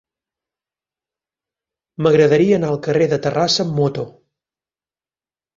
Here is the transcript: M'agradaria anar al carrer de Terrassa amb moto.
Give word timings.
M'agradaria 2.03 2.57
anar 2.59 2.71
al 2.73 2.81
carrer 2.89 3.09
de 3.13 3.21
Terrassa 3.27 3.67
amb 3.67 3.79
moto. 3.83 4.11